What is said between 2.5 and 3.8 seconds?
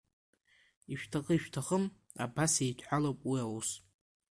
еидҳәалоуп уи аус…